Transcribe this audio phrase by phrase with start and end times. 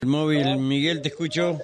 [0.00, 1.58] El móvil, Miguel, te escucho.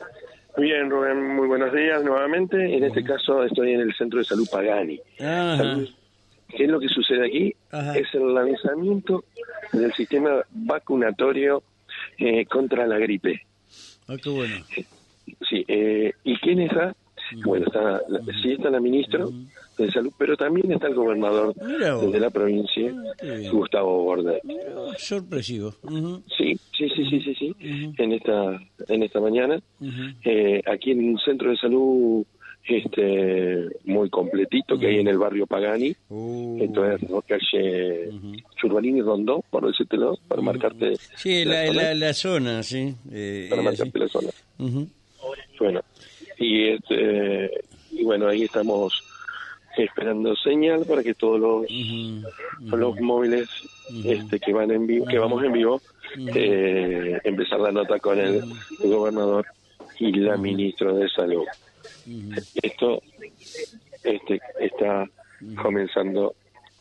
[0.56, 2.76] Bien, Rubén, muy buenos días nuevamente.
[2.76, 5.00] En este caso estoy en el Centro de Salud Pagani.
[5.16, 7.54] ¿Qué es lo que sucede aquí?
[7.94, 9.24] Es el lanzamiento
[9.72, 11.62] del sistema vacunatorio
[12.18, 13.40] eh, contra la gripe.
[14.08, 14.56] Ah, qué bueno.
[15.48, 16.94] Sí, eh, ¿y quién está?
[17.44, 19.26] Bueno, está, la- sí está la ministra
[19.78, 23.50] de Salud, pero también está el gobernador de la provincia, Ah.
[23.50, 24.16] Gustavo.
[24.44, 24.62] Mira,
[24.98, 25.72] sorpresivo.
[26.36, 27.54] Sí, sí, sí, sí, sí, sí.
[27.98, 29.60] En esta, en esta mañana,
[30.24, 32.24] eh, aquí en un centro de salud
[32.66, 37.20] este muy completito que hay en el barrio Pagani, entonces ¿no?
[37.22, 38.08] calle
[38.56, 42.94] Churbalín y Rondó, por decírtelo, para marcarte sí, la la, zona, la, zona, sí.
[43.12, 44.28] Eh, para eh, marcarte la zona.
[44.58, 44.88] Ujú.
[45.60, 45.80] Bueno,
[46.38, 47.50] y este,
[47.90, 49.02] y bueno, ahí estamos
[49.76, 51.66] esperando señal para que todos los
[52.78, 53.48] los móviles
[54.04, 55.80] este que van en vivo, que vamos en vivo,
[56.34, 58.42] eh, empezar la nota con el,
[58.82, 59.46] el gobernador
[59.98, 61.44] y la ministra de salud.
[62.62, 63.02] Esto
[64.04, 65.08] este está
[65.60, 66.34] comenzando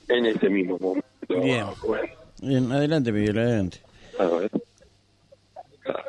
[0.08, 1.42] en este mismo momento.
[1.42, 1.66] Bien.
[1.86, 2.08] Bueno,
[2.42, 3.78] Bien, adelante, Miguel, adelante.
[4.20, 4.52] a ver.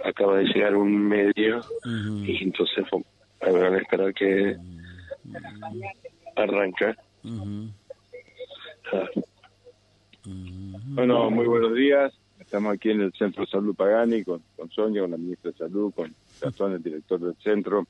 [0.05, 1.61] Acaba de llegar un medio
[2.25, 2.84] y entonces
[3.47, 4.56] habrán a esperar que
[6.37, 6.97] arranca.
[7.25, 7.69] Ujú.
[8.92, 9.09] Ah,
[10.25, 12.12] Bueno, muy buenos días.
[12.39, 15.56] Estamos aquí en el Centro de Salud Pagani con, con Sonia, con la ministra de
[15.59, 17.87] Salud, con Gastón, el director del centro,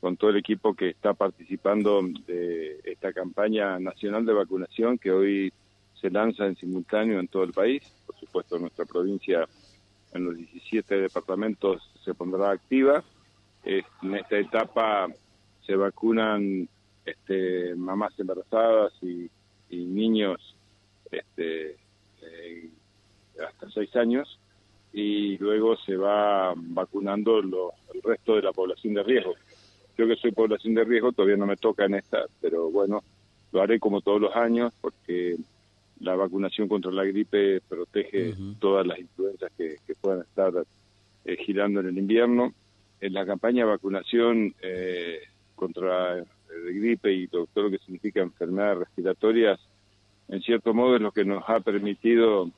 [0.00, 5.52] con todo el equipo que está participando de esta campaña nacional de vacunación que hoy
[6.00, 7.82] se lanza en simultáneo en todo el país.
[8.06, 9.46] Por supuesto, nuestra provincia
[10.12, 13.02] en los 17 departamentos se pondrá activa.
[13.66, 15.08] En esta etapa
[15.66, 16.68] se vacunan
[17.04, 19.28] este, mamás embarazadas y,
[19.70, 20.54] y niños
[21.10, 21.76] este,
[22.22, 22.70] eh,
[23.46, 24.38] hasta seis años
[24.92, 29.34] y luego se va vacunando lo- el resto de la población de riesgo.
[29.98, 33.02] Yo que soy población de riesgo todavía no me toca en esta, pero bueno,
[33.52, 35.36] lo haré como todos los años porque
[36.00, 40.52] la vacunación contra la gripe protege todas las influencias que, que puedan estar
[41.24, 42.52] eh, girando en el invierno.
[43.00, 45.20] En la campaña de vacunación eh,
[45.54, 46.24] contra eh,
[46.74, 49.60] gripe y todo, lo que significa enfermedades respiratorias,
[50.28, 52.50] en cierto modo es lo que nos ha permitido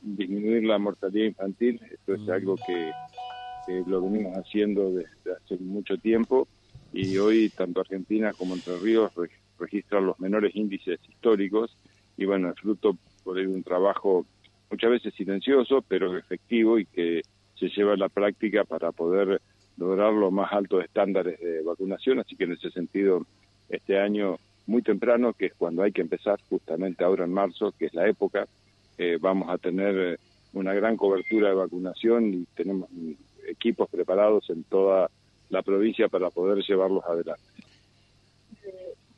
[0.00, 1.80] disminuir la mortalidad infantil.
[1.90, 2.90] Esto es algo que,
[3.66, 6.48] que lo venimos haciendo desde hace mucho tiempo.
[6.92, 11.76] Y hoy tanto Argentina como Entre Ríos re- registran los menores índices históricos.
[12.16, 14.24] Y bueno, es fruto por de un trabajo
[14.70, 17.22] muchas veces silencioso pero efectivo y que
[17.58, 19.40] se lleva a la práctica para poder
[19.76, 23.26] lograr los más altos estándares de vacunación, así que en ese sentido
[23.68, 27.86] este año muy temprano, que es cuando hay que empezar justamente ahora en marzo, que
[27.86, 28.46] es la época,
[28.98, 30.18] eh, vamos a tener eh,
[30.52, 32.88] una gran cobertura de vacunación y tenemos
[33.46, 35.10] equipos preparados en toda
[35.50, 37.42] la provincia para poder llevarlos adelante.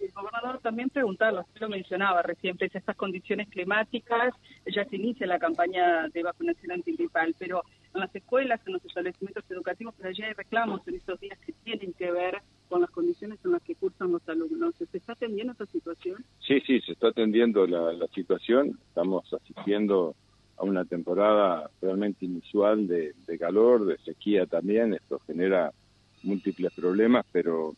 [0.00, 4.34] El gobernador también preguntarlo, usted lo mencionaba recién, pese a estas condiciones climáticas,
[4.66, 7.62] ya se inicia la campaña de vacunación antigripal, pero
[7.94, 11.52] en las escuelas, en los establecimientos educativos, pero allí hay reclamos en estos días que
[11.64, 12.38] tienen que ver
[12.68, 14.74] con las condiciones en las que cursan los alumnos.
[14.76, 16.24] ¿Se está atendiendo esta situación?
[16.46, 20.14] Sí, sí, se está atendiendo la, la situación, estamos asistiendo
[20.56, 25.72] a una temporada realmente inusual de, de calor, de sequía también, esto genera
[26.22, 27.74] múltiples problemas, pero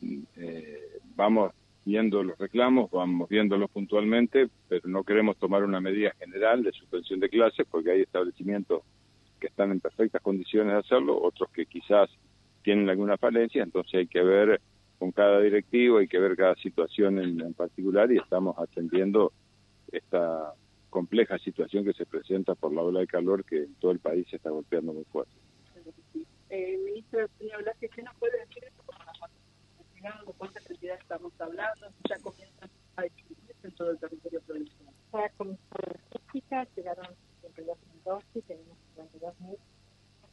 [0.00, 1.52] mm, eh, vamos
[1.84, 7.20] viendo los reclamos, vamos viéndolos puntualmente, pero no queremos tomar una medida general de suspensión
[7.20, 8.82] de clases porque hay establecimientos
[9.42, 12.08] que están en perfectas condiciones de hacerlo, otros que quizás
[12.62, 14.60] tienen alguna falencia, entonces hay que ver
[15.00, 19.32] con cada directivo, hay que ver cada situación en, en particular y estamos atendiendo
[19.90, 20.54] esta
[20.90, 24.28] compleja situación que se presenta por la ola de calor que en todo el país
[24.30, 25.32] se está golpeando muy fuerte.
[26.48, 29.30] Eh, ministro, señor Blasque, ¿qué nos puede decir las
[29.92, 30.32] llegando?
[30.38, 31.88] ¿Cuántas cantidades estamos hablando?
[32.08, 34.94] Ya comienzan a distribuirse en todo el territorio provincial.
[35.12, 37.06] Ya comenzó la logística, llegaron
[37.56, 39.56] 52 dosis, tenemos 52.000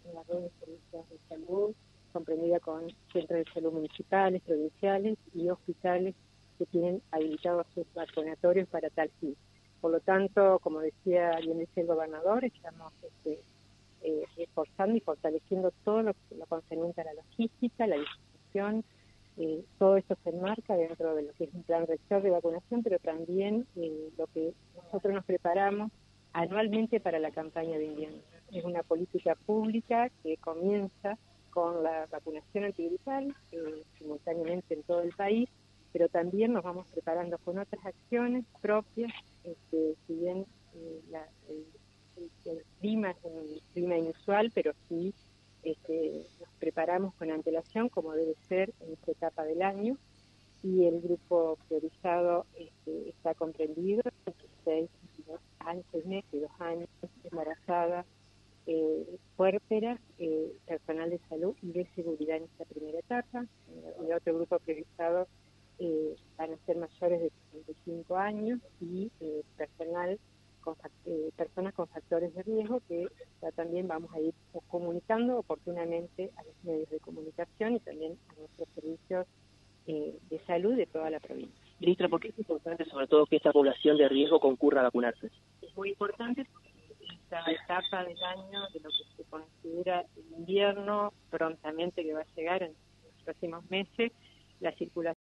[0.06, 1.75] en la red de de salud,
[2.13, 6.16] comprendida con centros de salud municipales, provinciales y hospitales
[6.57, 9.36] que tienen habilitados sus vacunatorios para tal fin.
[9.81, 13.39] Por lo tanto, como decía bien el gobernador, estamos este,
[14.01, 18.83] eh, y fortaleciendo todo lo, lo concerniente a la logística, la distribución,
[19.38, 22.83] eh, todo esto se enmarca dentro de lo que es un plan rector de vacunación,
[22.83, 25.92] pero también eh, lo que nosotros nos preparamos
[26.33, 28.21] anualmente para la campaña de invierno.
[28.51, 31.17] Es una política pública que comienza
[31.51, 35.49] con la vacunación antigripal eh, simultáneamente en todo el país,
[35.91, 39.11] pero también nos vamos preparando con otras acciones propias,
[39.43, 40.45] este, si bien
[40.75, 41.65] eh, la- el,
[42.79, 45.13] clima es un clima inusual, pero sí
[45.63, 49.97] este, nos preparamos con antelación como debe ser en esta etapa del año
[50.63, 54.89] y el grupo priorizado este, está comprendido entre seis,
[55.65, 56.89] años, seis meses, dos años,
[57.23, 58.06] embarazada,
[58.65, 63.45] eh, eh, personal de salud y de seguridad en esta primera etapa.
[64.00, 65.27] El otro grupo priorizado
[65.79, 70.19] eh, van a ser mayores de 65 años y eh, personal
[70.61, 70.75] con,
[71.06, 73.07] eh, personas con factores de riesgo que
[73.41, 74.33] ya también vamos a ir
[74.67, 79.27] comunicando oportunamente a los medios de comunicación y también a nuestros servicios
[79.88, 81.55] eh, de salud de toda la provincia.
[81.79, 85.31] Ministra, ¿por qué es importante sobre todo que esta población de riesgo concurra a vacunarse?
[85.79, 86.69] Muy importante porque
[87.09, 92.35] esta etapa del año, de lo que se considera el invierno, prontamente que va a
[92.35, 94.11] llegar en los próximos meses,
[94.59, 95.15] la circulación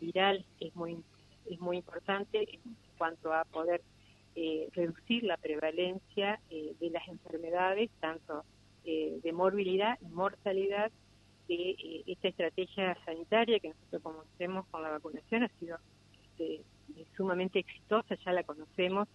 [0.00, 1.04] viral es muy
[1.50, 3.82] es muy importante en cuanto a poder
[4.36, 8.44] eh, reducir la prevalencia eh, de las enfermedades, tanto
[8.86, 10.90] eh, de morbilidad y mortalidad,
[11.46, 15.76] que eh, esta estrategia sanitaria que nosotros conocemos con la vacunación ha sido
[16.22, 16.62] este,
[17.18, 19.08] sumamente exitosa, ya la conocemos.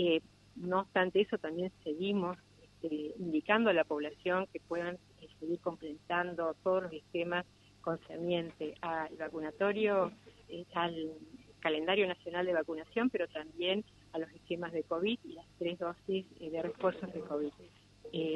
[0.00, 0.20] Eh,
[0.54, 6.54] no obstante eso, también seguimos este, indicando a la población que puedan eh, seguir completando
[6.62, 7.44] todos los esquemas
[7.80, 10.12] concerniente al vacunatorio,
[10.48, 11.14] eh, al
[11.58, 16.26] calendario nacional de vacunación, pero también a los esquemas de COVID y las tres dosis
[16.38, 17.52] eh, de refuerzos de COVID.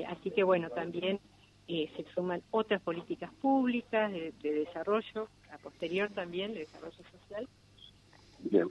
[0.08, 1.20] Así que bueno, también
[1.66, 7.48] se suman otras políticas públicas de, de desarrollo, a posterior también de desarrollo social.
[8.40, 8.68] Bien.